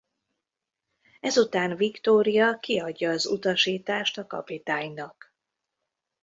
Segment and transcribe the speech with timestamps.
[1.19, 5.33] Ezután Viktória kiadja az utasítást a kapitánynak.